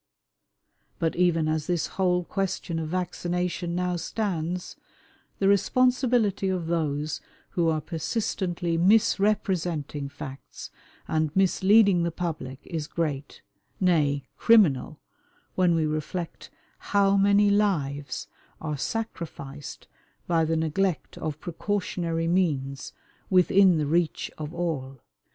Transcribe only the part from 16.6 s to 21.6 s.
how many lives are sacrificed by the neglect of